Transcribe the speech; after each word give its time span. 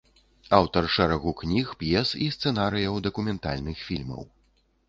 Аўтар 0.59 0.87
шэрагу 0.93 1.33
кніг, 1.43 1.75
п'ес 1.83 2.15
і 2.27 2.31
сцэнарыяў 2.39 2.99
дакументальных 3.09 3.77
фільмаў. 3.91 4.27